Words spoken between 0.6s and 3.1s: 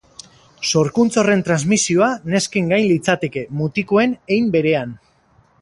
Sorkuntza horren transmisioa nesken gain